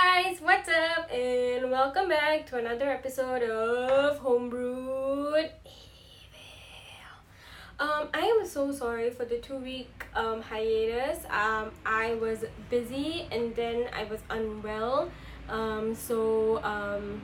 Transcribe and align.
guys, 0.00 0.38
what's 0.40 0.68
up? 0.68 1.10
And 1.10 1.72
welcome 1.72 2.08
back 2.08 2.46
to 2.50 2.56
another 2.56 2.88
episode 2.88 3.42
of 3.42 4.20
Homebrewed. 4.20 5.50
Um, 7.80 8.08
I 8.14 8.20
am 8.20 8.46
so 8.46 8.70
sorry 8.70 9.10
for 9.10 9.24
the 9.24 9.38
two 9.38 9.56
week 9.56 10.06
um 10.14 10.40
hiatus. 10.40 11.24
Um, 11.24 11.72
I 11.84 12.14
was 12.14 12.44
busy 12.70 13.26
and 13.32 13.56
then 13.56 13.88
I 13.92 14.04
was 14.04 14.20
unwell. 14.30 15.10
Um, 15.48 15.96
so 15.96 16.62
um, 16.62 17.20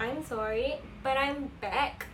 I'm 0.00 0.24
sorry, 0.24 0.74
but 1.04 1.16
I'm 1.16 1.52
back. 1.60 2.06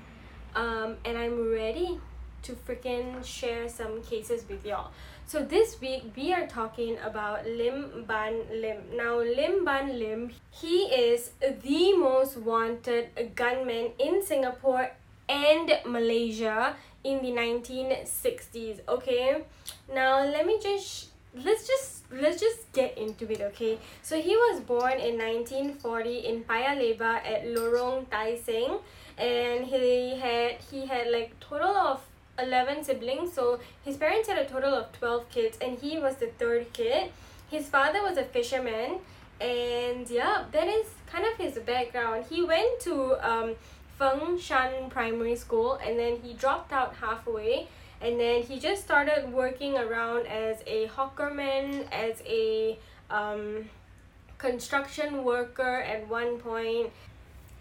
Um, 0.54 0.98
and 1.06 1.16
I'm 1.16 1.50
ready 1.50 1.98
to 2.42 2.52
freaking 2.52 3.24
share 3.24 3.70
some 3.70 4.02
cases 4.02 4.44
with 4.50 4.66
y'all. 4.66 4.90
So 5.26 5.42
this 5.42 5.80
week 5.80 6.12
we 6.14 6.34
are 6.34 6.46
talking 6.46 6.98
about 7.02 7.46
Lim 7.46 8.04
Ban 8.06 8.44
Lim. 8.52 8.76
Now 8.94 9.20
Lim 9.20 9.64
Ban 9.64 9.98
Lim, 9.98 10.30
he 10.50 10.84
is 10.92 11.30
the 11.40 11.96
most 11.96 12.36
wanted 12.36 13.08
gunman 13.34 13.92
in 13.98 14.22
Singapore 14.22 14.90
and 15.26 15.72
Malaysia 15.86 16.76
in 17.04 17.22
the 17.22 17.32
1960s. 17.32 18.80
Okay, 18.86 19.42
now 19.92 20.20
let 20.20 20.46
me 20.46 20.60
just 20.62 21.08
let's 21.42 21.66
just 21.66 22.04
let's 22.12 22.38
just 22.38 22.70
get 22.72 22.96
into 22.96 23.26
it 23.32 23.40
okay 23.40 23.76
so 24.02 24.20
he 24.20 24.36
was 24.36 24.60
born 24.60 25.00
in 25.00 25.18
1940 25.18 26.18
in 26.30 26.44
Paya 26.44 26.78
Lebar 26.78 27.18
at 27.26 27.42
Lorong 27.42 28.08
Tai 28.08 28.36
Seng 28.36 28.78
and 29.18 29.66
he 29.66 30.14
had 30.14 30.62
he 30.70 30.86
had 30.86 31.10
like 31.10 31.34
total 31.40 31.74
of 31.74 32.00
11 32.38 32.84
siblings 32.84 33.32
so 33.32 33.60
his 33.84 33.96
parents 33.96 34.28
had 34.28 34.38
a 34.38 34.46
total 34.46 34.74
of 34.74 34.92
12 34.92 35.28
kids 35.30 35.58
and 35.60 35.78
he 35.78 35.98
was 35.98 36.16
the 36.16 36.26
third 36.38 36.72
kid. 36.72 37.10
His 37.50 37.68
father 37.68 38.02
was 38.02 38.18
a 38.18 38.24
fisherman 38.24 38.98
and 39.40 40.08
yeah 40.08 40.44
that 40.52 40.68
is 40.68 40.86
kind 41.06 41.24
of 41.24 41.36
his 41.36 41.58
background. 41.58 42.26
He 42.28 42.42
went 42.44 42.80
to 42.80 43.14
um 43.28 43.54
Feng 43.98 44.38
Shan 44.38 44.90
Primary 44.90 45.36
School 45.36 45.78
and 45.84 45.98
then 45.98 46.18
he 46.22 46.34
dropped 46.34 46.72
out 46.72 46.96
halfway 46.96 47.68
and 48.00 48.18
then 48.18 48.42
he 48.42 48.58
just 48.58 48.82
started 48.82 49.32
working 49.32 49.78
around 49.78 50.26
as 50.26 50.58
a 50.66 50.88
hawkerman 50.88 51.86
as 51.92 52.22
a 52.26 52.78
um 53.10 53.68
construction 54.38 55.24
worker 55.24 55.80
at 55.82 56.08
one 56.08 56.38
point 56.38 56.90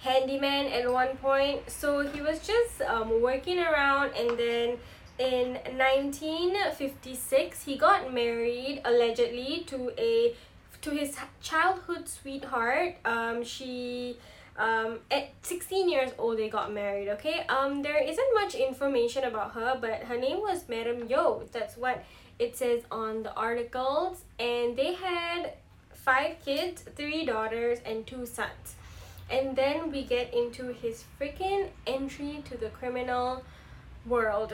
handyman 0.04 0.68
at 0.68 0.92
one 0.92 1.16
point. 1.18 1.70
So 1.72 2.02
he 2.06 2.22
was 2.22 2.46
just 2.46 2.82
um, 2.82 3.22
working 3.22 3.60
around 3.60 4.12
and 4.16 4.38
then 4.38 4.78
in 5.18 5.54
1956 5.78 7.64
he 7.64 7.78
got 7.78 8.14
married 8.14 8.82
allegedly 8.84 9.64
to 9.68 9.92
a 9.98 10.36
to 10.82 10.90
his 10.92 11.16
childhood 11.42 12.10
sweetheart. 12.10 12.96
Um 13.06 13.44
she 13.44 14.18
um 14.58 15.00
at 15.10 15.32
16 15.44 15.90
years 15.90 16.12
old 16.18 16.38
they 16.38 16.50
got 16.50 16.74
married 16.74 17.10
okay? 17.10 17.46
Um 17.48 17.82
there 17.84 18.04
isn't 18.04 18.34
much 18.34 18.56
information 18.56 19.24
about 19.24 19.52
her 19.54 19.78
but 19.80 20.04
her 20.04 20.18
name 20.18 20.40
was 20.42 20.68
madam 20.68 21.08
yo. 21.08 21.44
That's 21.52 21.78
what 21.78 22.04
it 22.40 22.58
says 22.58 22.82
on 22.92 23.24
the 23.24 23.34
articles. 23.36 24.26
And 24.40 24.76
they 24.76 24.96
had 24.96 25.54
five 25.94 26.44
kids 26.44 26.84
three 26.98 27.24
daughters 27.24 27.80
and 27.86 28.06
two 28.06 28.26
sons 28.26 28.76
and 29.34 29.56
then 29.56 29.92
we 29.92 30.04
get 30.04 30.32
into 30.32 30.68
his 30.74 31.06
freaking 31.20 31.70
entry 31.88 32.44
to 32.46 32.56
the 32.56 32.70
criminal 32.70 33.44
world. 34.06 34.54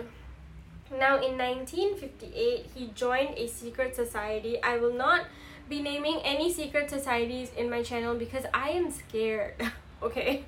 Now 0.90 1.18
in 1.18 1.38
1958 1.38 2.72
he 2.74 2.88
joined 2.96 3.38
a 3.38 3.48
secret 3.48 3.94
society. 3.96 4.64
I 4.64 4.78
will 4.78 4.94
not 4.94 5.26
be 5.68 5.82
naming 5.82 6.22
any 6.24 6.52
secret 6.52 6.90
societies 6.90 7.52
in 7.56 7.70
my 7.70 7.84
channel 7.84 8.16
because 8.16 8.46
i 8.54 8.70
am 8.70 8.90
scared 8.90 9.54
okay? 10.02 10.46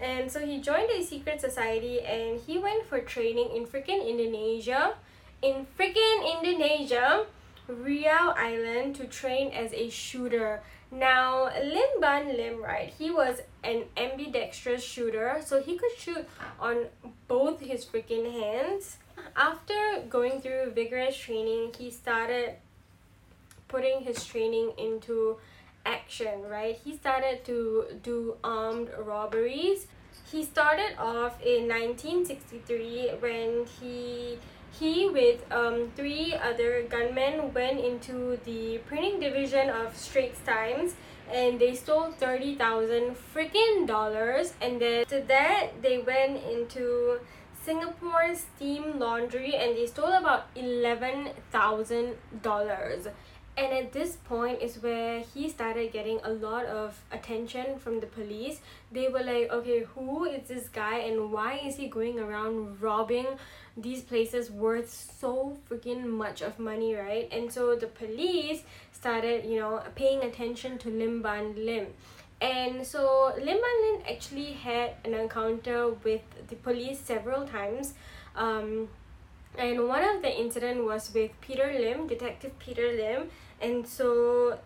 And 0.00 0.30
so 0.30 0.40
he 0.40 0.60
joined 0.60 0.90
a 0.90 1.04
secret 1.04 1.40
society 1.40 2.00
and 2.00 2.40
he 2.40 2.58
went 2.58 2.86
for 2.86 3.00
training 3.00 3.50
in 3.54 3.66
freaking 3.66 4.06
indonesia. 4.08 4.94
In 5.42 5.66
freaking 5.76 6.22
indonesia 6.38 7.26
riau 7.68 8.34
island 8.36 8.94
to 8.96 9.06
train 9.06 9.50
as 9.50 9.72
a 9.74 9.90
shooter 9.90 10.62
now, 10.92 11.50
Lim 11.58 12.00
Ban 12.00 12.36
Lim, 12.36 12.62
right, 12.62 12.92
he 12.98 13.10
was 13.10 13.40
an 13.64 13.84
ambidextrous 13.96 14.84
shooter, 14.84 15.40
so 15.42 15.62
he 15.62 15.78
could 15.78 15.92
shoot 15.96 16.28
on 16.60 16.86
both 17.28 17.60
his 17.60 17.84
freaking 17.86 18.30
hands. 18.30 18.98
After 19.34 20.02
going 20.10 20.42
through 20.42 20.72
vigorous 20.72 21.16
training, 21.16 21.72
he 21.78 21.90
started 21.90 22.56
putting 23.68 24.02
his 24.02 24.22
training 24.22 24.72
into 24.76 25.38
action, 25.86 26.42
right? 26.42 26.78
He 26.84 26.94
started 26.94 27.42
to 27.46 27.86
do 28.02 28.36
armed 28.44 28.90
robberies. 28.98 29.86
He 30.30 30.44
started 30.44 30.96
off 30.98 31.40
in 31.42 31.68
1963 31.68 33.12
when 33.20 33.64
he 33.80 34.38
he 34.78 35.08
with 35.08 35.44
um, 35.52 35.90
three 35.96 36.34
other 36.34 36.84
gunmen 36.88 37.52
went 37.52 37.80
into 37.80 38.38
the 38.44 38.78
printing 38.86 39.18
division 39.20 39.68
of 39.68 39.96
Straits 39.96 40.40
Times 40.40 40.94
and 41.30 41.60
they 41.60 41.74
stole 41.74 42.12
30,000 42.12 43.16
freaking 43.34 43.86
dollars 43.86 44.54
and 44.60 44.80
then 44.80 45.04
to 45.06 45.20
that 45.28 45.82
they 45.82 45.98
went 45.98 46.42
into 46.44 47.18
Singapore 47.62 48.34
Steam 48.34 48.98
Laundry 48.98 49.54
and 49.54 49.76
they 49.76 49.86
stole 49.86 50.12
about 50.12 50.52
$11,000 50.56 53.10
and 53.54 53.70
at 53.72 53.92
this 53.92 54.16
point 54.16 54.62
is 54.62 54.82
where 54.82 55.20
he 55.20 55.46
started 55.48 55.92
getting 55.92 56.18
a 56.24 56.30
lot 56.30 56.64
of 56.64 57.04
attention 57.12 57.78
from 57.78 58.00
the 58.00 58.06
police. 58.06 58.62
They 58.90 59.08
were 59.08 59.22
like 59.22 59.52
okay 59.52 59.84
who 59.94 60.24
is 60.24 60.48
this 60.48 60.68
guy 60.68 60.98
and 60.98 61.30
why 61.30 61.60
is 61.62 61.76
he 61.76 61.88
going 61.88 62.18
around 62.18 62.80
robbing 62.80 63.26
these 63.76 64.02
places 64.02 64.50
worth 64.50 64.90
so 65.20 65.56
freaking 65.68 66.06
much 66.06 66.42
of 66.42 66.58
money 66.58 66.94
right? 66.94 67.28
And 67.32 67.52
so 67.52 67.74
the 67.74 67.86
police 67.86 68.62
started 68.92 69.44
you 69.44 69.58
know 69.58 69.82
paying 69.94 70.22
attention 70.22 70.78
to 70.78 70.90
lim 70.90 71.22
ban 71.22 71.54
lim. 71.56 71.86
And 72.40 72.86
so 72.86 73.32
lim 73.36 73.58
ban 73.66 73.78
lim 73.84 74.02
actually 74.10 74.52
had 74.52 74.94
an 75.04 75.14
encounter 75.14 75.90
with 76.04 76.22
the 76.48 76.56
police 76.56 76.98
several 76.98 77.46
times. 77.46 77.94
Um 78.36 78.88
and 79.56 79.86
one 79.86 80.02
of 80.02 80.22
the 80.22 80.40
incident 80.40 80.84
was 80.84 81.12
with 81.12 81.30
Peter 81.40 81.70
Lim, 81.78 82.06
Detective 82.06 82.58
Peter 82.58 82.92
Lim, 82.92 83.28
and 83.60 83.86
so 83.86 84.58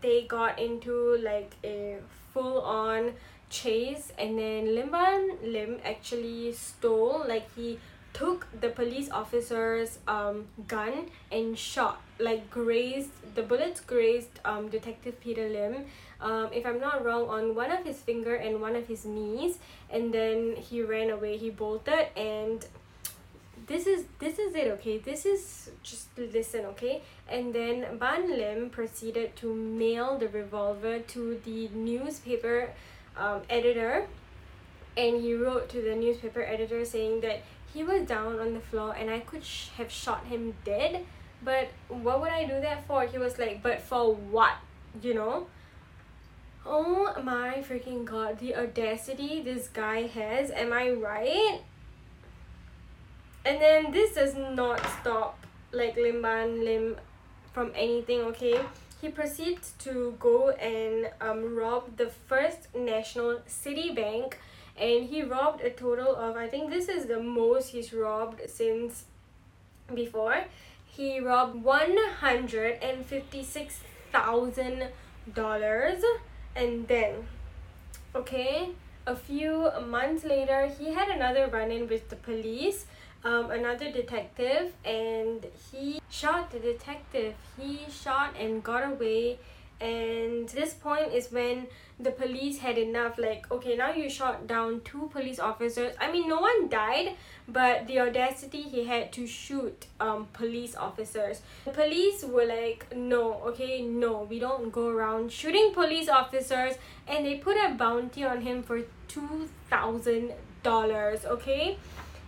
they 0.00 0.22
got 0.22 0.58
into 0.58 1.18
like 1.18 1.56
a 1.64 1.98
full 2.32 2.60
on 2.60 3.14
chase. 3.50 4.12
And 4.16 4.38
then 4.38 4.74
Lim 4.74 4.90
Ban 4.90 5.38
Lim 5.42 5.78
actually 5.84 6.52
stole 6.52 7.24
like 7.26 7.52
he 7.56 7.78
took 8.18 8.46
the 8.60 8.68
police 8.68 9.08
officer's 9.10 9.98
um 10.08 10.46
gun 10.66 10.94
and 11.30 11.56
shot 11.56 12.00
like 12.18 12.50
grazed 12.50 13.10
the 13.36 13.42
bullets 13.42 13.80
grazed 13.80 14.40
um 14.44 14.68
detective 14.68 15.20
Peter 15.20 15.48
Lim. 15.48 15.84
Um 16.20 16.48
if 16.52 16.66
I'm 16.66 16.80
not 16.80 17.04
wrong 17.04 17.28
on 17.28 17.54
one 17.54 17.70
of 17.70 17.84
his 17.84 18.00
finger 18.08 18.34
and 18.34 18.60
one 18.60 18.74
of 18.74 18.88
his 18.88 19.04
knees 19.04 19.58
and 19.88 20.12
then 20.12 20.56
he 20.56 20.82
ran 20.82 21.10
away 21.10 21.36
he 21.36 21.50
bolted 21.50 22.08
and 22.16 22.66
this 23.68 23.86
is 23.86 24.04
this 24.18 24.38
is 24.40 24.54
it 24.56 24.66
okay? 24.76 24.98
This 24.98 25.24
is 25.24 25.70
just 25.84 26.18
listen 26.18 26.64
okay? 26.72 27.02
And 27.28 27.54
then 27.54 27.98
ban 27.98 28.30
lim 28.36 28.70
proceeded 28.70 29.36
to 29.36 29.54
mail 29.54 30.18
the 30.18 30.28
revolver 30.28 30.98
to 31.14 31.40
the 31.44 31.68
newspaper 31.68 32.70
um, 33.16 33.42
editor 33.48 34.08
and 34.96 35.20
he 35.22 35.34
wrote 35.34 35.68
to 35.68 35.80
the 35.80 35.94
newspaper 35.94 36.42
editor 36.42 36.84
saying 36.84 37.20
that 37.20 37.42
he 37.72 37.84
was 37.84 38.06
down 38.06 38.38
on 38.40 38.54
the 38.54 38.60
floor 38.60 38.94
and 38.98 39.10
i 39.10 39.20
could 39.20 39.44
sh- 39.44 39.68
have 39.76 39.90
shot 39.90 40.24
him 40.26 40.54
dead 40.64 41.04
but 41.42 41.68
what 41.88 42.20
would 42.20 42.30
i 42.30 42.44
do 42.44 42.60
that 42.60 42.86
for? 42.86 43.06
He 43.06 43.18
was 43.18 43.38
like 43.38 43.62
but 43.62 43.80
for 43.80 44.14
what? 44.14 44.54
You 45.00 45.14
know? 45.14 45.46
Oh 46.66 47.14
my 47.22 47.64
freaking 47.68 48.04
god 48.04 48.38
the 48.38 48.54
audacity 48.56 49.40
this 49.42 49.68
guy 49.68 50.06
has 50.06 50.50
am 50.50 50.72
i 50.72 50.90
right? 50.90 51.60
And 53.44 53.62
then 53.62 53.92
this 53.92 54.14
does 54.14 54.34
not 54.34 54.84
stop 55.00 55.38
like 55.72 55.96
Lim 55.96 56.20
Ban 56.20 56.64
Lim 56.64 56.96
from 57.52 57.72
anything 57.74 58.20
okay? 58.32 58.60
He 59.00 59.08
proceeds 59.08 59.72
to 59.78 60.16
go 60.18 60.50
and 60.50 61.10
um, 61.20 61.54
rob 61.54 61.96
the 61.96 62.10
first 62.26 62.74
national 62.74 63.40
city 63.46 63.92
bank 63.94 64.38
and 64.80 65.08
he 65.08 65.22
robbed 65.22 65.60
a 65.60 65.70
total 65.70 66.14
of 66.16 66.36
i 66.36 66.46
think 66.46 66.70
this 66.70 66.88
is 66.88 67.06
the 67.06 67.20
most 67.20 67.70
he's 67.70 67.92
robbed 67.92 68.40
since 68.48 69.04
before. 69.94 70.44
He 70.86 71.20
robbed 71.20 71.62
one 71.62 71.96
hundred 72.20 72.82
and 72.82 73.06
fifty 73.06 73.42
six 73.44 73.80
thousand 74.12 74.88
dollars. 75.34 76.02
And 76.56 76.88
then 76.88 77.26
okay 78.14 78.70
a 79.06 79.14
few 79.14 79.70
months 79.86 80.24
later 80.24 80.66
he 80.66 80.92
had 80.92 81.08
another 81.08 81.46
run-in 81.46 81.86
with 81.88 82.08
the 82.08 82.16
police 82.16 82.86
um, 83.24 83.50
another 83.50 83.92
detective 83.92 84.72
and 84.84 85.46
he 85.70 86.00
shot 86.08 86.50
the 86.50 86.58
detective. 86.58 87.34
He 87.56 87.80
shot 87.90 88.34
and 88.38 88.62
got 88.62 88.84
away 88.92 89.38
and 89.80 90.48
this 90.48 90.74
point 90.74 91.12
is 91.12 91.30
when 91.30 91.68
the 92.00 92.10
police 92.10 92.58
had 92.58 92.78
enough 92.78 93.18
like 93.18 93.50
okay 93.50 93.76
now 93.76 93.92
you 93.92 94.08
shot 94.08 94.46
down 94.46 94.80
two 94.84 95.08
police 95.12 95.38
officers. 95.38 95.94
I 96.00 96.10
mean 96.10 96.28
no 96.28 96.40
one 96.40 96.68
died 96.68 97.14
but 97.48 97.86
the 97.86 98.00
audacity 98.00 98.62
he 98.62 98.84
had 98.84 99.12
to 99.12 99.26
shoot 99.26 99.86
um 100.00 100.26
police 100.32 100.74
officers. 100.76 101.42
The 101.64 101.72
police 101.72 102.24
were 102.24 102.46
like 102.46 102.86
no 102.94 103.34
okay 103.46 103.82
no 103.82 104.26
we 104.28 104.38
don't 104.38 104.70
go 104.70 104.88
around 104.88 105.32
shooting 105.32 105.72
police 105.72 106.08
officers. 106.08 106.74
And 107.06 107.24
they 107.24 107.36
put 107.36 107.56
a 107.56 107.74
bounty 107.74 108.24
on 108.24 108.40
him 108.40 108.62
for 108.62 108.82
two 109.06 109.48
thousand 109.70 110.32
dollars 110.62 111.24
okay? 111.24 111.78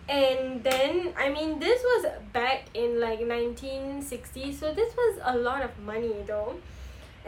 And 0.09 0.65
then 0.65 1.15
i 1.17 1.29
mean 1.29 1.61
this 1.61 1.81
was 1.85 2.07
back 2.33 2.65
in 2.75 2.99
like 2.99 3.21
1960 3.21 4.53
so 4.53 4.75
this 4.75 4.93
was 4.97 5.21
a 5.23 5.39
lot 5.39 5.63
of 5.63 5.79
money 5.79 6.15
though 6.27 6.57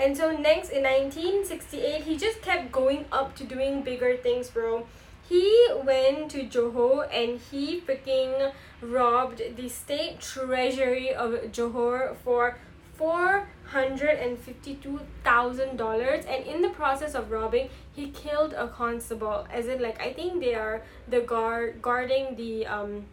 and 0.03 0.17
so 0.17 0.33
next 0.33 0.71
in 0.71 0.83
1968 0.83 2.03
he 2.03 2.17
just 2.17 2.43
kept 2.43 2.73
going 2.73 3.05
up 3.13 3.37
to 3.37 3.45
doing 3.45 3.83
bigger 3.83 4.17
things 4.17 4.51
bro. 4.51 4.85
He 5.29 5.69
went 5.85 6.31
to 6.33 6.43
Johor 6.45 7.09
and 7.13 7.41
he 7.41 7.81
freaking 7.81 8.53
robbed 8.81 9.41
the 9.57 9.69
state 9.69 10.21
treasury 10.21 11.15
of 11.15 11.31
Johor 11.53 12.17
for 12.25 12.59
four 12.95 13.49
hundred 13.67 14.19
and 14.19 14.37
fifty 14.39 14.75
two 14.75 15.01
thousand 15.23 15.77
dollars. 15.77 16.25
And 16.27 16.45
in 16.45 16.63
the 16.63 16.71
process 16.71 17.15
of 17.15 17.31
robbing 17.31 17.71
he 17.95 18.09
killed 18.11 18.53
a 18.55 18.67
constable. 18.69 19.47
As 19.51 19.69
in 19.69 19.81
like 19.81 20.01
I 20.03 20.13
think 20.13 20.41
they 20.41 20.55
are 20.55 20.83
the 21.09 21.21
guard 21.21 21.81
guarding 21.81 22.35
the 22.37 22.67
um 22.67 23.07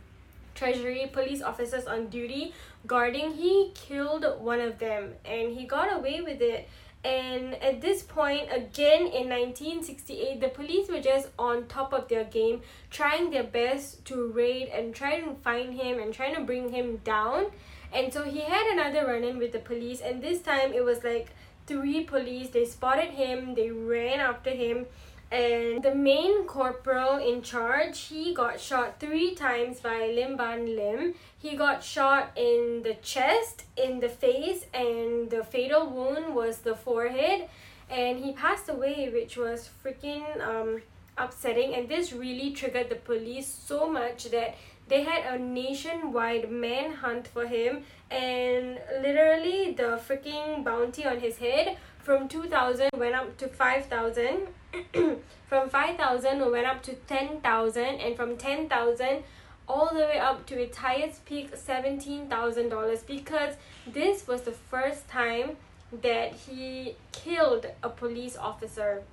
treasury 0.55 1.09
police 1.13 1.41
officers 1.41 1.85
on 1.85 2.07
duty 2.07 2.53
guarding 2.87 3.33
he 3.33 3.71
killed 3.73 4.25
one 4.39 4.59
of 4.59 4.79
them 4.79 5.13
and 5.25 5.57
he 5.57 5.65
got 5.65 5.93
away 5.93 6.21
with 6.21 6.41
it. 6.41 6.67
And 7.03 7.55
at 7.55 7.79
this 7.79 8.03
point 8.03 8.49
again 8.51 9.03
in 9.03 9.29
1968 9.29 10.41
the 10.41 10.49
police 10.49 10.89
were 10.89 10.99
just 10.99 11.29
on 11.39 11.67
top 11.67 11.93
of 11.93 12.07
their 12.09 12.25
game 12.25 12.61
trying 12.89 13.31
their 13.31 13.43
best 13.43 14.03
to 14.05 14.27
raid 14.31 14.67
and 14.67 14.93
try 14.93 15.19
to 15.19 15.35
find 15.35 15.73
him 15.73 15.99
and 15.99 16.13
trying 16.13 16.35
to 16.35 16.41
bring 16.41 16.69
him 16.69 16.97
down. 16.97 17.45
And 17.93 18.13
so 18.13 18.23
he 18.23 18.41
had 18.41 18.67
another 18.71 19.07
run-in 19.07 19.37
with 19.37 19.51
the 19.51 19.59
police 19.59 20.01
and 20.01 20.21
this 20.21 20.41
time 20.41 20.73
it 20.73 20.83
was 20.83 21.03
like 21.03 21.29
three 21.67 22.03
police. 22.03 22.49
They 22.49 22.65
spotted 22.65 23.11
him 23.11 23.55
they 23.55 23.71
ran 23.71 24.19
after 24.19 24.49
him 24.49 24.85
and 25.31 25.83
the 25.83 25.93
main 25.93 26.45
corporal 26.45 27.17
in 27.17 27.43
charge 27.43 27.99
he 27.99 28.33
got 28.33 28.59
shot 28.59 28.99
three 28.99 29.35
times 29.35 29.79
by 29.79 30.07
lim 30.07 30.35
ban 30.37 30.75
lim. 30.75 31.13
He 31.37 31.55
got 31.55 31.83
shot 31.83 32.31
in 32.35 32.81
the 32.83 32.95
chest 32.95 33.65
in 33.77 33.99
the 33.99 34.09
face 34.09 34.65
and 34.73 35.29
the 35.29 35.43
fatal 35.43 35.87
wound 35.87 36.33
was 36.33 36.59
the 36.59 36.75
forehead. 36.75 37.47
And 37.91 38.19
he 38.23 38.33
passed 38.33 38.69
away 38.69 39.09
which 39.09 39.37
was 39.37 39.69
freaking 39.83 40.41
um 40.41 40.81
upsetting. 41.15 41.75
And 41.75 41.87
this 41.87 42.11
really 42.11 42.51
triggered 42.51 42.89
the 42.89 42.95
police 42.95 43.47
so 43.47 43.87
much 43.87 44.31
that 44.31 44.55
they 44.87 45.03
had 45.03 45.35
a 45.35 45.37
nationwide 45.37 46.49
manhunt 46.51 47.27
for 47.27 47.45
him. 47.45 47.83
And 48.09 48.79
literally 49.03 49.73
the 49.73 50.01
freaking 50.07 50.63
bounty 50.63 51.05
on 51.05 51.19
his 51.19 51.37
head 51.37 51.77
from 52.09 52.27
2000 52.27 52.89
went 52.97 53.13
up 53.13 53.37
to 53.37 53.47
5000 53.47 54.47
from 55.47 55.69
5000 55.69 56.51
went 56.51 56.65
up 56.65 56.81
to 56.81 56.95
10000 56.95 57.83
and 57.83 58.15
from 58.15 58.35
10000 58.35 59.23
all 59.67 59.89
the 59.93 59.99
way 59.99 60.17
up 60.17 60.43
to 60.47 60.59
its 60.59 60.77
highest 60.77 61.23
peak 61.25 61.55
$17000 61.55 63.05
because 63.05 63.53
this 63.85 64.27
was 64.27 64.41
the 64.41 64.51
first 64.51 65.07
time 65.07 65.55
that 66.01 66.33
he 66.33 66.95
killed 67.11 67.67
a 67.83 67.89
police 67.89 68.35
officer. 68.35 69.03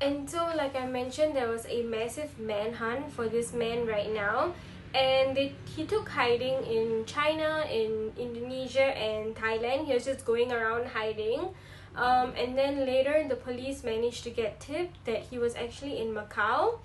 And 0.00 0.28
so 0.28 0.50
like 0.56 0.74
i 0.74 0.84
mentioned 0.84 1.36
there 1.36 1.48
was 1.48 1.64
a 1.66 1.84
massive 1.84 2.40
manhunt 2.40 3.12
for 3.12 3.28
this 3.28 3.52
man 3.52 3.86
right 3.86 4.12
now. 4.12 4.52
And 4.96 5.36
they, 5.36 5.52
he 5.76 5.84
took 5.84 6.08
hiding 6.08 6.64
in 6.64 7.04
china 7.06 7.64
in 7.70 8.10
indonesia 8.18 8.88
and 9.10 9.36
thailand. 9.36 9.86
He 9.86 9.94
was 9.94 10.04
just 10.04 10.24
going 10.24 10.50
around 10.50 10.88
hiding 10.88 11.54
um, 11.94 12.32
and 12.36 12.56
then 12.56 12.86
later 12.86 13.26
the 13.28 13.36
police 13.36 13.84
managed 13.84 14.24
to 14.24 14.30
get 14.30 14.60
tipped 14.60 15.04
that 15.04 15.22
he 15.22 15.38
was 15.38 15.54
actually 15.54 15.98
in 15.98 16.14
macau. 16.14 16.78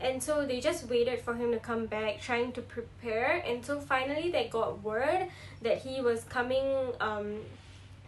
And 0.00 0.22
so 0.22 0.46
they 0.46 0.60
just 0.60 0.88
waited 0.88 1.20
for 1.20 1.34
him 1.34 1.52
to 1.52 1.58
come 1.58 1.86
back 1.86 2.20
trying 2.20 2.52
to 2.52 2.62
prepare. 2.62 3.42
And 3.46 3.64
so 3.64 3.80
finally 3.80 4.30
they 4.30 4.48
got 4.48 4.82
word 4.82 5.28
that 5.62 5.78
he 5.78 6.00
was 6.00 6.24
coming 6.24 6.92
um 7.00 7.40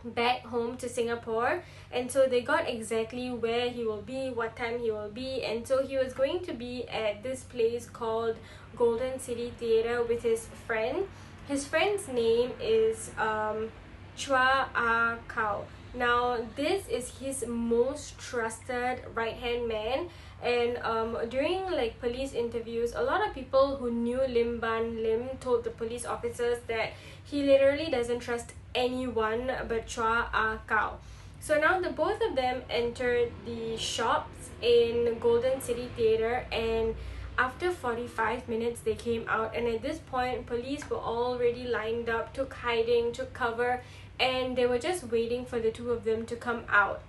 back 0.04 0.44
home 0.44 0.76
to 0.78 0.88
Singapore. 0.88 1.62
And 1.92 2.10
so 2.10 2.26
they 2.26 2.40
got 2.40 2.68
exactly 2.68 3.30
where 3.30 3.68
he 3.68 3.84
will 3.84 4.02
be 4.02 4.30
what 4.30 4.56
time 4.56 4.78
he 4.80 4.90
will 4.90 5.10
be. 5.10 5.44
And 5.44 5.66
so 5.66 5.86
he 5.86 5.96
was 5.96 6.12
going 6.12 6.40
to 6.46 6.52
be 6.52 6.88
at 6.88 7.22
this 7.22 7.44
place 7.44 7.86
called 7.86 8.36
Golden 8.76 9.20
City 9.20 9.52
Theatre 9.58 10.02
with 10.02 10.22
his 10.22 10.46
friend. 10.66 11.06
His 11.46 11.66
friend's 11.66 12.08
name 12.08 12.52
is 12.60 13.10
um 13.18 13.70
Chua 14.16 14.68
Ah 14.74 15.16
Kow 15.28 15.64
now 15.94 16.38
this 16.56 16.88
is 16.88 17.10
his 17.18 17.44
most 17.46 18.18
trusted 18.18 19.00
right 19.14 19.34
hand 19.34 19.68
man. 19.68 20.08
And 20.42 20.78
um 20.78 21.16
during 21.28 21.70
like 21.70 22.00
police 22.00 22.32
interviews 22.32 22.92
a 22.96 23.02
lot 23.02 23.26
of 23.26 23.34
people 23.34 23.76
who 23.76 23.90
knew 23.90 24.20
lim 24.26 24.58
ban 24.58 25.02
lim 25.02 25.28
told 25.40 25.64
the 25.64 25.70
police 25.70 26.04
officers 26.04 26.58
that 26.66 26.94
he 27.24 27.42
literally 27.44 27.90
doesn't 27.90 28.20
trust 28.20 28.54
anyone 28.74 29.52
but 29.68 29.86
chua 29.86 30.26
ah 30.32 30.58
kow. 30.66 30.98
So 31.40 31.58
now 31.58 31.80
the 31.80 31.90
both 31.90 32.20
of 32.22 32.36
them 32.36 32.62
entered 32.70 33.30
the 33.44 33.76
shops 33.76 34.50
in 34.62 35.18
golden 35.20 35.60
city 35.60 35.88
theatre 35.96 36.46
and 36.52 36.94
after 37.38 37.70
45 37.70 38.48
minutes 38.48 38.80
they 38.80 38.94
came 38.94 39.24
out. 39.28 39.54
And 39.56 39.66
at 39.66 39.82
this 39.82 39.98
point 39.98 40.46
police 40.46 40.88
were 40.88 40.98
already 40.98 41.64
lined 41.64 42.08
up 42.08 42.34
took 42.34 42.52
hiding 42.54 43.12
took 43.12 43.32
cover 43.32 43.82
and 44.22 44.56
they 44.56 44.66
were 44.66 44.78
just 44.78 45.10
waiting 45.10 45.44
for 45.44 45.58
the 45.58 45.72
two 45.72 45.90
of 45.90 46.04
them 46.04 46.24
to 46.26 46.36
come 46.36 46.62
out. 46.68 47.02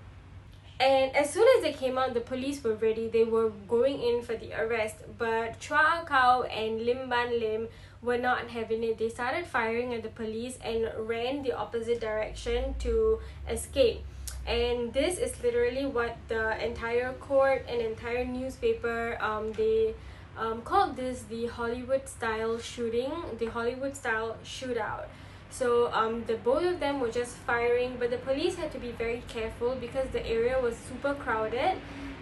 And 0.79 1.15
as 1.15 1.29
soon 1.29 1.47
as 1.55 1.63
they 1.63 1.71
came 1.71 1.97
out 1.97 2.13
the 2.15 2.25
police 2.33 2.63
were 2.63 2.73
ready. 2.73 3.07
They 3.07 3.23
were 3.23 3.51
going 3.67 4.01
in 4.01 4.23
for 4.23 4.35
the 4.35 4.53
arrest 4.59 4.95
but 5.17 5.59
chua 5.59 6.05
kow 6.05 6.41
and 6.43 6.81
lim 6.81 7.09
ban 7.09 7.39
lim 7.39 7.67
were 8.01 8.17
not 8.17 8.49
having 8.49 8.83
it. 8.83 8.97
They 8.97 9.09
started 9.09 9.45
firing 9.45 9.93
at 9.93 10.01
the 10.01 10.09
police 10.09 10.57
and 10.63 10.89
ran 11.07 11.43
the 11.43 11.53
opposite 11.53 12.01
direction 12.01 12.75
to 12.79 13.19
escape. 13.47 14.01
And 14.45 14.91
this 14.91 15.19
is 15.19 15.41
literally 15.41 15.85
what 15.85 16.17
the 16.27 16.43
entire 16.65 17.13
court 17.13 17.65
and 17.69 17.79
entire 17.79 18.25
newspaper 18.25 19.17
um 19.21 19.53
they 19.53 19.93
um 20.37 20.63
called 20.63 20.95
this 20.97 21.21
the 21.29 21.45
hollywood 21.45 22.09
style 22.09 22.57
shooting 22.57 23.11
the 23.37 23.45
hollywood 23.45 23.95
style 23.95 24.35
shootout 24.43 25.05
so 25.53 25.91
um 25.93 26.23
the 26.25 26.35
both 26.49 26.63
of 26.63 26.79
them 26.79 26.99
were 26.99 27.11
just 27.11 27.35
firing 27.49 27.95
but 27.99 28.09
the 28.09 28.17
police 28.29 28.55
had 28.55 28.71
to 28.71 28.79
be 28.79 28.91
very 28.91 29.21
careful 29.27 29.75
because 29.75 30.09
the 30.09 30.25
area 30.25 30.59
was 30.59 30.75
super 30.89 31.13
crowded 31.13 31.75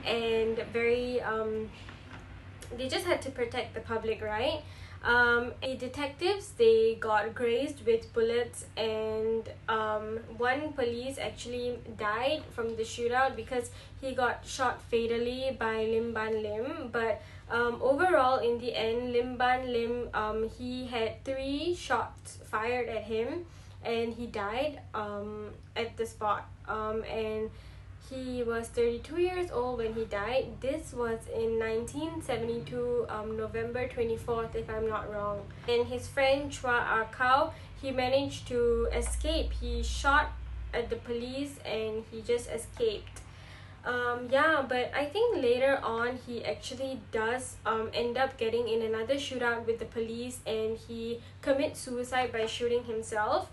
and 0.06 0.58
very 0.74 1.22
um 1.22 1.70
they 2.78 2.88
just 2.88 3.06
had 3.06 3.22
to 3.22 3.32
protect 3.32 3.74
the 3.74 3.82
public 3.82 4.22
right? 4.22 4.62
Um 5.04 5.54
the 5.62 5.76
detectives 5.76 6.52
they 6.64 6.98
got 7.00 7.34
grazed 7.34 7.86
with 7.86 8.12
bullets 8.14 8.66
and 8.78 9.44
um 9.70 9.81
one 10.42 10.74
police 10.74 11.18
actually 11.18 11.78
died 11.98 12.42
from 12.52 12.76
the 12.76 12.84
shootout 12.84 13.36
because 13.36 13.70
he 14.02 14.14
got 14.14 14.46
shot 14.46 14.82
fatally 14.90 15.56
by 15.60 15.86
lim 15.86 16.14
ban 16.14 16.42
lim. 16.44 16.90
But 16.92 17.22
um 17.50 17.80
overall 17.82 18.40
in 18.50 18.58
the 18.60 18.76
end 18.76 19.14
lim 19.14 19.38
ban 19.38 19.72
lim 19.72 20.10
um 20.14 20.50
he 20.58 20.88
had 20.88 21.24
three 21.24 21.76
shots 21.76 22.40
fired 22.52 22.90
at 22.90 23.04
him 23.04 23.46
and 23.84 24.14
he 24.14 24.26
died 24.28 24.80
um 24.94 25.52
at 25.76 25.96
the 25.98 26.06
spot. 26.06 26.50
Um 26.68 27.04
and 27.04 27.50
he 28.10 28.44
was 28.44 28.68
32 28.68 29.22
years 29.22 29.52
old 29.52 29.78
when 29.78 29.94
he 29.94 30.06
died. 30.06 30.48
This 30.60 30.94
was 30.94 31.20
in 31.34 31.60
1972 31.60 33.06
um 33.10 33.38
november 33.38 33.88
24th 33.88 34.56
if 34.56 34.70
i'm 34.70 34.88
not 34.88 35.12
wrong. 35.12 35.42
And 35.68 35.88
his 35.88 36.08
friend 36.08 36.52
chua 36.52 36.78
ah 36.98 37.52
he 37.82 37.92
managed 37.92 38.48
to 38.48 38.88
escape. 38.94 39.54
He 39.60 39.82
shot 39.82 40.32
at 40.74 40.90
the 40.90 40.98
police 40.98 41.56
and 41.66 42.04
he 42.12 42.22
just 42.22 42.50
escaped. 42.50 43.22
Um 43.86 44.28
yeah 44.32 44.64
but 44.68 44.92
I 44.94 45.06
think 45.06 45.42
later 45.42 45.80
on 45.84 46.20
he 46.28 46.46
actually 46.46 47.00
does 47.12 47.56
um 47.66 47.90
end 47.94 48.18
up 48.18 48.38
getting 48.38 48.68
in 48.68 48.84
another 48.84 49.16
shootout 49.16 49.66
with 49.66 49.80
the 49.80 49.90
police 49.98 50.40
and 50.46 50.78
he 50.78 51.22
commits 51.42 51.80
suicide 51.80 52.32
by 52.32 52.46
shooting 52.46 52.84
himself 52.84 53.50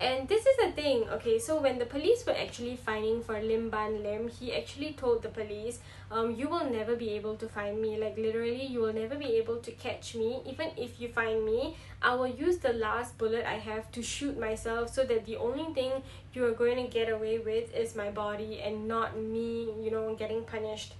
and 0.00 0.26
this 0.28 0.46
is 0.46 0.56
the 0.56 0.72
thing 0.72 1.04
okay 1.10 1.38
so 1.38 1.60
when 1.60 1.78
the 1.78 1.84
police 1.84 2.24
were 2.26 2.36
actually 2.36 2.74
finding 2.74 3.22
for 3.22 3.40
lim 3.40 3.68
ban 3.68 4.02
lim 4.02 4.28
he 4.28 4.54
actually 4.54 4.92
told 4.94 5.22
the 5.22 5.28
police 5.28 5.80
um 6.10 6.34
you 6.34 6.48
will 6.48 6.68
never 6.68 6.96
be 6.96 7.10
able 7.10 7.36
to 7.36 7.48
find 7.48 7.80
me. 7.80 7.96
Like 7.96 8.16
literally 8.16 8.66
you 8.66 8.80
will 8.80 8.92
never 8.92 9.14
be 9.14 9.36
able 9.36 9.58
to 9.58 9.70
catch 9.72 10.14
me. 10.14 10.40
Even 10.46 10.70
if 10.76 11.00
you 11.00 11.08
find 11.08 11.44
me 11.44 11.76
i 12.02 12.14
will 12.14 12.26
use 12.26 12.58
the 12.58 12.72
last 12.72 13.18
bullet 13.18 13.44
i 13.46 13.56
have 13.56 13.92
to 13.92 14.02
shoot 14.02 14.38
myself 14.40 14.88
so 14.88 15.04
that 15.04 15.26
the 15.26 15.36
only 15.36 15.72
thing 15.74 15.92
you 16.32 16.46
are 16.46 16.52
going 16.52 16.76
to 16.82 16.90
get 16.90 17.10
away 17.12 17.38
with 17.38 17.74
is 17.76 17.94
my 17.94 18.10
body 18.10 18.58
and 18.64 18.88
not 18.88 19.18
me 19.18 19.68
you 19.82 19.90
know 19.90 20.14
getting 20.14 20.44
punished. 20.44 20.94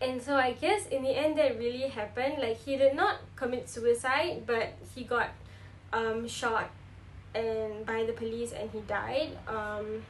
And 0.00 0.20
so 0.20 0.36
I 0.36 0.52
guess 0.52 0.86
in 0.88 1.02
the 1.02 1.16
end 1.16 1.38
that 1.38 1.58
really 1.58 1.88
happened. 1.88 2.38
Like 2.38 2.58
he 2.64 2.76
did 2.76 2.94
not 2.94 3.20
commit 3.36 3.68
suicide 3.68 4.42
but 4.46 4.72
he 4.94 5.04
got 5.04 5.30
um 5.92 6.26
shot 6.26 6.70
and 7.36 7.86
by 7.86 8.04
the 8.04 8.12
police 8.12 8.52
and 8.52 8.70
he 8.70 8.80
died 8.80 9.38
um 9.46 10.02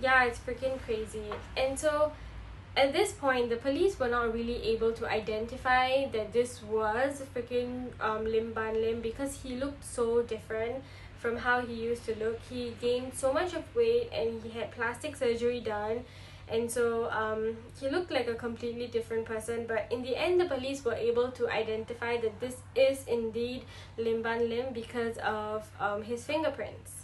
yeah 0.00 0.24
it's 0.24 0.38
freaking 0.38 0.80
crazy. 0.82 1.30
And 1.56 1.78
so 1.78 2.12
at 2.76 2.92
this 2.92 3.12
point 3.12 3.50
the 3.50 3.56
police 3.56 3.98
were 3.98 4.08
not 4.08 4.32
really 4.32 4.62
able 4.72 4.92
to 4.92 5.06
identify 5.06 6.06
that 6.12 6.32
this 6.32 6.62
was 6.62 7.22
freaking 7.34 7.90
um 8.00 8.24
lim 8.24 8.52
ban 8.52 8.74
lim 8.74 9.00
because 9.00 9.42
he 9.42 9.56
looked 9.56 9.84
so 9.84 10.22
different 10.22 10.84
from 11.18 11.36
how 11.36 11.60
he 11.60 11.74
used 11.74 12.04
to 12.06 12.14
look. 12.18 12.38
He 12.48 12.74
gained 12.80 13.12
so 13.14 13.32
much 13.32 13.52
of 13.54 13.64
weight 13.74 14.08
and 14.12 14.42
he 14.42 14.50
had 14.58 14.70
plastic 14.70 15.16
surgery 15.16 15.60
done 15.60 16.04
and 16.50 16.70
so 16.70 17.08
um, 17.10 17.56
he 17.80 17.88
looked 17.88 18.10
like 18.10 18.26
a 18.26 18.34
completely 18.34 18.86
different 18.86 19.24
person 19.24 19.64
but 19.66 19.86
in 19.90 20.02
the 20.02 20.16
end 20.16 20.40
the 20.40 20.44
police 20.44 20.84
were 20.84 20.94
able 20.94 21.30
to 21.30 21.48
identify 21.48 22.16
that 22.20 22.38
this 22.40 22.56
is 22.74 23.04
indeed 23.06 23.62
lim 23.96 24.22
ban 24.22 24.48
lim 24.48 24.72
because 24.72 25.16
of 25.18 25.70
um, 25.80 26.02
his 26.02 26.24
fingerprints. 26.24 27.00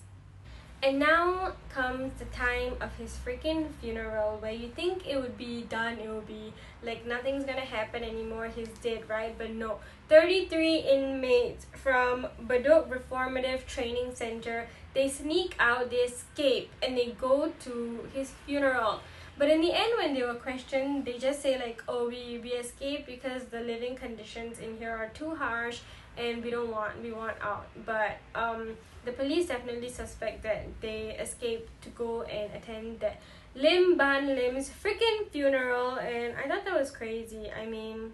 And 0.83 0.99
now 0.99 1.53
comes 1.71 2.13
the 2.19 2.27
time 2.27 2.75
of 2.81 2.95
his 2.97 3.17
freaking 3.25 3.71
funeral 3.81 4.37
where 4.39 4.53
you 4.53 4.69
think 4.69 5.09
it 5.09 5.17
would 5.17 5.37
be 5.39 5.63
done 5.63 5.99
it 5.99 6.09
would 6.09 6.27
be 6.29 6.53
like 6.83 7.07
nothing's 7.07 7.45
gonna 7.45 7.63
happen 7.63 8.05
anymore 8.05 8.49
he's 8.55 8.69
dead 8.83 9.09
right? 9.09 9.35
But 9.37 9.51
no. 9.51 9.79
33 10.09 10.77
inmates 10.77 11.67
from 11.73 12.29
Bedok 12.47 12.89
Reformative 12.89 13.67
Training 13.67 14.15
Center 14.15 14.69
they 14.95 15.09
sneak 15.09 15.57
out 15.59 15.91
they 15.91 15.97
escape 15.97 16.71
and 16.83 16.97
they 16.97 17.17
go 17.19 17.53
to 17.65 18.09
his 18.15 18.31
funeral 18.45 19.01
but 19.39 19.49
in 19.51 19.61
the 19.61 19.73
end 19.73 19.93
when 19.99 20.15
they 20.15 20.23
were 20.23 20.35
questioned 20.35 21.05
they 21.05 21.19
just 21.19 21.43
say 21.43 21.59
like 21.59 21.83
oh 21.89 22.09
we 22.09 22.39
we 22.43 22.51
escaped 22.51 23.07
because 23.07 23.45
the 23.47 23.61
living 23.61 23.95
conditions 23.95 24.59
in 24.59 24.77
here 24.79 24.91
are 24.91 25.09
too 25.09 25.35
harsh 25.35 25.81
and 26.17 26.43
we 26.43 26.51
don't 26.51 26.71
want 26.71 27.01
we 27.03 27.13
want 27.13 27.37
out. 27.41 27.67
But 27.85 28.19
um 28.35 28.77
the 29.05 29.13
police 29.13 29.47
definitely 29.47 29.91
suspect 29.91 30.43
that 30.43 30.67
they 30.81 31.17
escaped 31.21 31.71
to 31.83 31.89
go 31.91 32.23
and 32.23 32.53
attend 32.55 33.01
that 33.01 33.21
lim 33.55 33.97
ban 33.97 34.27
lim's 34.27 34.69
freaking 34.71 35.29
funeral. 35.31 35.97
And 35.97 36.35
i 36.37 36.49
thought 36.49 36.65
that 36.65 36.79
was 36.79 36.91
crazy. 36.91 37.51
I 37.51 37.67
mean 37.67 38.13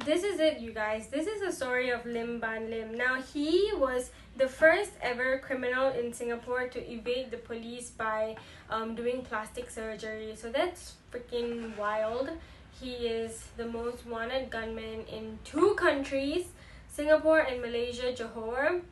this 0.00 0.24
is 0.24 0.40
it 0.40 0.58
you 0.58 0.72
guys. 0.72 1.06
This 1.06 1.26
is 1.26 1.40
the 1.40 1.52
story 1.52 1.90
of 1.90 2.04
lim 2.04 2.40
ban 2.40 2.68
lim. 2.70 2.94
Now 2.94 3.22
he 3.22 3.70
was 3.74 4.10
the 4.36 4.48
first 4.48 4.90
ever 5.00 5.38
criminal 5.38 5.90
in 5.92 6.12
singapore 6.12 6.66
to 6.66 6.92
evade 6.92 7.30
the 7.30 7.36
police 7.36 7.90
by 7.90 8.34
um, 8.68 8.94
doing 8.94 9.22
plastic 9.22 9.70
surgery. 9.70 10.34
So 10.34 10.50
that's 10.50 10.94
freaking 11.12 11.76
wild. 11.76 12.30
He 12.80 13.06
is 13.06 13.46
the 13.56 13.66
most 13.66 14.04
wanted 14.06 14.50
gunman 14.50 15.06
in 15.06 15.38
two 15.44 15.74
countries 15.74 16.46
singapore 16.88 17.40
and 17.40 17.60
malaysia 17.62 18.12
johor. 18.12 18.82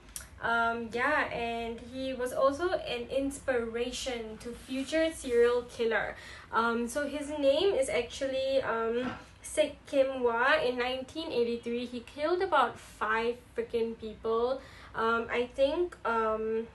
Um, 0.40 0.88
yeah 0.92 1.26
and 1.30 1.78
he 1.92 2.14
was 2.14 2.32
also 2.32 2.70
an 2.70 3.06
inspiration 3.10 4.38
to 4.38 4.50
future 4.50 5.10
serial 5.12 5.62
killer. 5.62 6.14
Um, 6.52 6.86
so 6.86 7.08
his 7.08 7.30
name 7.30 7.74
is 7.74 7.88
actually 7.88 8.62
um, 8.62 9.10
Sek 9.42 9.74
Kim 9.86 10.06
in 10.06 10.22
1983 10.22 11.84
he 11.86 12.00
killed 12.00 12.42
about 12.42 12.78
five 12.78 13.36
freaking 13.56 13.98
people. 13.98 14.60
Um, 14.94 15.26
I 15.30 15.50
think 15.54 15.96
um, 16.04 16.66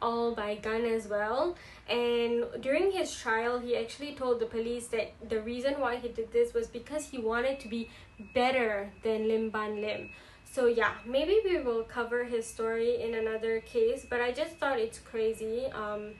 all 0.00 0.34
by 0.34 0.56
gun 0.56 0.84
as 0.84 1.08
well. 1.08 1.56
And 1.88 2.46
during 2.60 2.90
his 2.90 3.14
trial 3.14 3.58
he 3.58 3.76
actually 3.76 4.14
told 4.14 4.40
the 4.40 4.46
police 4.46 4.88
that 4.88 5.12
the 5.28 5.40
reason 5.40 5.74
why 5.78 5.96
he 5.96 6.08
did 6.08 6.32
this 6.32 6.54
was 6.54 6.66
because 6.66 7.06
he 7.06 7.18
wanted 7.18 7.60
to 7.60 7.68
be 7.68 7.90
better 8.34 8.90
than 9.02 9.28
Lim 9.28 9.50
Ban 9.50 9.80
Lim. 9.80 10.10
So 10.50 10.66
yeah 10.66 10.94
maybe 11.06 11.38
we 11.44 11.58
will 11.58 11.84
cover 11.84 12.24
his 12.24 12.46
story 12.46 13.02
in 13.02 13.14
another 13.14 13.60
case 13.60 14.06
but 14.08 14.20
I 14.20 14.32
just 14.32 14.56
thought 14.56 14.78
it's 14.78 14.98
crazy 14.98 15.66
um, 15.66 16.14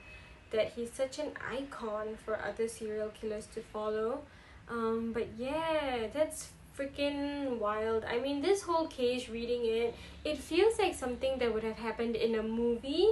that 0.51 0.73
he's 0.75 0.91
such 0.93 1.17
an 1.19 1.31
icon 1.49 2.17
for 2.23 2.39
other 2.39 2.67
serial 2.67 3.09
killers 3.09 3.47
to 3.47 3.61
follow 3.61 4.21
um 4.71 5.11
but 5.13 5.27
yeah 5.37 6.07
that's 6.13 6.49
freaking 6.77 7.59
wild. 7.59 8.05
I 8.05 8.19
mean 8.19 8.41
this 8.41 8.61
whole 8.63 8.87
case 8.87 9.29
reading 9.29 9.65
it 9.65 9.93
it 10.23 10.37
feels 10.37 10.79
like 10.79 10.95
something 10.95 11.37
that 11.39 11.53
would 11.53 11.63
have 11.63 11.77
happened 11.77 12.15
in 12.15 12.35
a 12.35 12.43
movie 12.43 13.09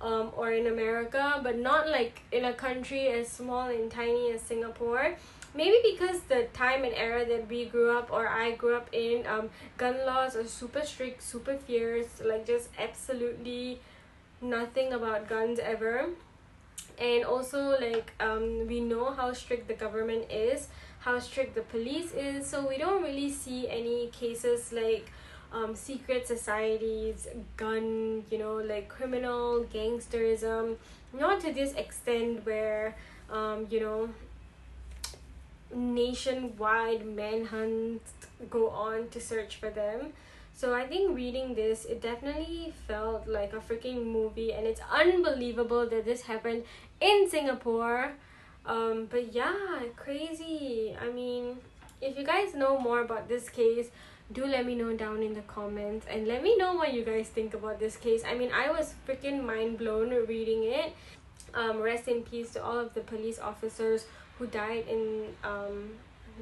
um 0.00 0.30
or 0.36 0.50
in 0.52 0.66
america 0.66 1.40
but 1.42 1.58
not 1.58 1.86
like 1.88 2.22
in 2.32 2.46
a 2.46 2.54
country 2.54 3.08
as 3.08 3.28
small 3.28 3.68
and 3.68 3.90
tiny 3.90 4.30
as 4.32 4.40
singapore. 4.40 5.16
Maybe 5.52 5.78
because 5.90 6.20
the 6.28 6.46
time 6.52 6.84
and 6.84 6.94
era 6.94 7.24
that 7.26 7.48
we 7.48 7.64
grew 7.64 7.90
up 7.90 8.12
or 8.12 8.28
i 8.28 8.52
grew 8.52 8.76
up 8.76 8.88
in 8.92 9.26
um 9.26 9.50
gun 9.76 9.96
laws 10.06 10.36
are 10.36 10.46
super 10.46 10.84
strict 10.86 11.22
super 11.22 11.56
fierce 11.56 12.22
like 12.24 12.46
just 12.46 12.68
absolutely 12.78 13.80
nothing 14.40 14.92
about 14.92 15.28
guns 15.28 15.58
ever. 15.58 16.06
And 16.98 17.24
also 17.24 17.78
like 17.80 18.12
um 18.20 18.66
we 18.68 18.80
know 18.80 19.12
how 19.12 19.32
strict 19.32 19.68
the 19.68 19.74
government 19.74 20.30
is 20.30 20.68
how 21.00 21.18
strict 21.18 21.54
the 21.54 21.62
police 21.62 22.12
is 22.12 22.46
so 22.46 22.66
we 22.66 22.78
don't 22.78 23.02
really 23.02 23.30
see 23.30 23.68
any 23.68 24.08
cases 24.08 24.72
like 24.72 25.10
um, 25.52 25.74
secret 25.74 26.26
societies 26.26 27.26
gun 27.56 28.24
you 28.30 28.38
know 28.38 28.56
like 28.56 28.88
criminal 28.88 29.64
gangsterism 29.74 30.76
not 31.12 31.40
to 31.40 31.52
this 31.52 31.72
extent 31.74 32.46
where 32.46 32.94
um, 33.30 33.66
you 33.70 33.80
know 33.80 34.08
nationwide 35.74 37.06
manhunt 37.06 38.02
go 38.48 38.70
on 38.70 39.08
to 39.08 39.20
search 39.20 39.56
for 39.56 39.70
them. 39.70 40.12
So 40.54 40.74
I 40.74 40.86
think 40.86 41.16
reading 41.16 41.54
this, 41.54 41.84
it 41.84 42.02
definitely 42.02 42.74
felt 42.86 43.26
like 43.26 43.52
a 43.52 43.56
freaking 43.56 44.06
movie, 44.06 44.52
and 44.52 44.66
it's 44.66 44.80
unbelievable 44.92 45.88
that 45.88 46.04
this 46.04 46.22
happened 46.22 46.64
in 47.00 47.28
Singapore 47.30 48.12
um 48.66 49.06
but 49.10 49.32
yeah 49.32 49.80
crazy. 49.96 50.96
I 51.00 51.10
mean 51.10 51.58
if 52.00 52.16
you 52.18 52.24
guys 52.24 52.54
know 52.54 52.78
more 52.78 53.00
about 53.02 53.28
this 53.28 53.48
case 53.48 53.88
do 54.32 54.46
let 54.46 54.64
me 54.64 54.74
know 54.76 54.96
down 54.96 55.22
in 55.22 55.34
the 55.34 55.42
comments 55.42 56.06
and 56.08 56.26
let 56.28 56.42
me 56.42 56.56
know 56.56 56.74
what 56.74 56.94
you 56.94 57.04
guys 57.04 57.28
think 57.28 57.52
about 57.54 57.80
this 57.80 57.96
case. 57.96 58.22
I 58.26 58.34
mean 58.34 58.50
i 58.52 58.70
was 58.70 58.94
freaking 59.06 59.44
mind 59.44 59.78
blown 59.78 60.10
reading 60.26 60.64
it. 60.64 60.94
Um 61.54 61.80
rest 61.80 62.08
in 62.08 62.22
peace 62.22 62.52
to 62.52 62.62
all 62.62 62.78
of 62.78 62.94
the 62.94 63.00
police 63.00 63.38
officers 63.38 64.06
who 64.38 64.46
died 64.46 64.84
in 64.88 65.34
um 65.42 65.90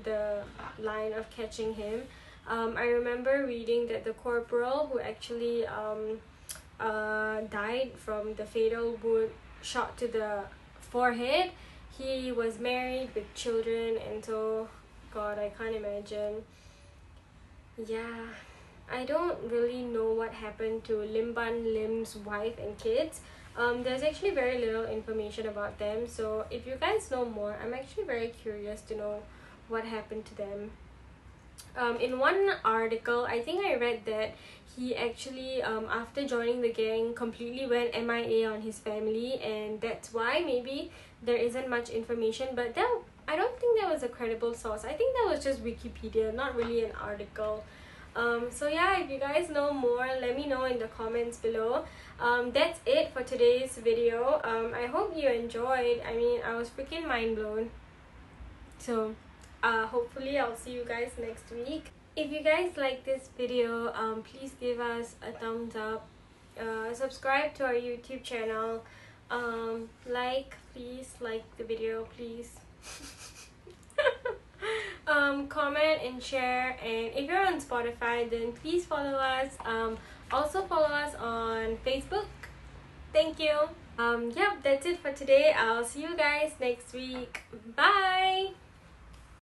the 0.04 0.42
line 0.78 1.12
of 1.12 1.30
catching 1.30 1.74
him. 1.74 2.02
Um 2.46 2.76
i 2.76 2.84
remember 2.84 3.46
reading 3.46 3.88
that 3.88 4.04
the 4.04 4.12
corporal 4.12 4.88
who 4.92 5.00
actually 5.00 5.66
um 5.66 6.20
uh 6.80 7.40
died 7.50 7.92
from 7.96 8.34
the 8.34 8.44
fatal 8.44 8.98
wound 9.02 9.30
shot 9.62 9.96
to 9.98 10.06
the 10.06 10.44
forehead 10.80 11.50
he 11.98 12.30
was 12.32 12.58
married 12.58 13.10
with 13.14 13.32
children 13.34 13.98
and 14.08 14.24
so 14.24 14.68
god 15.12 15.38
i 15.38 15.48
can't 15.58 15.74
imagine. 15.74 16.42
Yeah 17.86 18.26
i 18.90 19.04
don't 19.04 19.38
really 19.50 19.82
know 19.82 20.12
what 20.12 20.32
happened 20.32 20.84
to 20.84 20.96
lim 20.98 21.34
ban 21.34 21.64
lim's 21.74 22.16
wife 22.16 22.58
and 22.58 22.78
kids. 22.78 23.20
Um 23.56 23.82
there's 23.82 24.02
actually 24.02 24.30
very 24.30 24.58
little 24.58 24.84
information 24.84 25.46
about 25.48 25.78
them 25.78 26.06
so 26.08 26.46
if 26.50 26.66
you 26.66 26.76
guys 26.80 27.10
know 27.10 27.24
more 27.24 27.56
i'm 27.62 27.74
actually 27.74 28.04
very 28.04 28.28
curious 28.42 28.80
to 28.82 28.96
know 28.96 29.22
what 29.68 29.84
happened 29.84 30.24
to 30.26 30.34
them. 30.36 30.70
Um 31.76 31.96
in 31.96 32.18
one 32.18 32.52
article 32.64 33.26
i 33.26 33.40
think 33.40 33.64
i 33.66 33.74
read 33.74 34.04
that 34.06 34.34
he 34.76 34.94
actually 34.96 35.62
um 35.62 35.86
after 35.90 36.26
joining 36.26 36.60
the 36.60 36.72
gang 36.72 37.14
completely 37.14 37.66
went 37.66 37.94
MIA 37.94 38.48
on 38.50 38.60
his 38.62 38.78
family 38.78 39.40
and 39.42 39.80
that's 39.80 40.12
why 40.12 40.42
maybe 40.46 40.90
there 41.22 41.36
isn't 41.36 41.68
much 41.68 41.90
information 41.90 42.48
but 42.54 42.74
that 42.74 43.00
I 43.26 43.36
don't 43.36 43.58
think 43.60 43.80
that 43.80 43.92
was 43.92 44.02
a 44.02 44.08
credible 44.08 44.54
source. 44.54 44.84
I 44.84 44.94
think 44.94 45.14
that 45.16 45.34
was 45.34 45.44
just 45.44 45.62
Wikipedia 45.62 46.34
not 46.34 46.56
really 46.56 46.84
an 46.84 46.92
article. 47.00 47.64
Um 48.16 48.46
so 48.50 48.68
yeah 48.68 48.98
if 49.00 49.10
you 49.10 49.18
guys 49.18 49.50
know 49.50 49.72
more 49.72 50.06
let 50.20 50.36
me 50.36 50.46
know 50.46 50.64
in 50.64 50.78
the 50.78 50.88
comments 50.88 51.38
below. 51.38 51.84
Um 52.20 52.52
that's 52.52 52.80
it 52.86 53.12
for 53.12 53.22
today's 53.22 53.76
video. 53.76 54.40
Um 54.44 54.72
I 54.74 54.86
hope 54.86 55.16
you 55.16 55.28
enjoyed. 55.28 56.02
I 56.06 56.14
mean 56.14 56.40
I 56.42 56.54
was 56.54 56.70
freaking 56.70 57.06
mind 57.06 57.36
blown. 57.36 57.70
So 58.78 59.14
uh 59.62 59.86
hopefully 59.86 60.38
I'll 60.38 60.56
see 60.56 60.72
you 60.72 60.84
guys 60.84 61.10
next 61.20 61.50
week. 61.50 61.90
If 62.16 62.32
you 62.32 62.42
guys 62.42 62.76
like 62.76 63.04
this 63.04 63.28
video 63.36 63.92
um 63.92 64.22
please 64.22 64.52
give 64.60 64.80
us 64.80 65.16
a 65.22 65.32
thumbs 65.32 65.76
up. 65.76 66.06
Uh, 66.58 66.92
subscribe 66.92 67.54
to 67.54 67.64
our 67.64 67.74
youtube 67.74 68.20
channel 68.24 68.82
um 69.30 69.88
like 70.08 70.56
please 70.74 71.14
like 71.20 71.44
the 71.56 71.64
video 71.64 72.06
please. 72.16 72.50
Um 75.08 75.48
comment 75.48 76.02
and 76.04 76.22
share 76.22 76.76
and 76.84 77.16
if 77.16 77.26
you're 77.26 77.46
on 77.46 77.60
spotify 77.60 78.28
then 78.28 78.52
please 78.52 78.84
follow 78.84 79.16
us. 79.16 79.56
Um 79.64 79.96
also 80.30 80.62
follow 80.66 80.88
us 80.88 81.14
on 81.14 81.78
facebook. 81.86 82.26
Thank 83.12 83.40
you. 83.40 83.56
Um 83.98 84.30
yep 84.36 84.62
that's 84.62 84.84
it 84.84 85.00
for 85.00 85.12
today. 85.12 85.54
I'll 85.56 85.84
see 85.84 86.02
you 86.02 86.14
guys 86.14 86.52
next 86.60 86.92
week. 86.92 87.42
Bye 87.74 88.52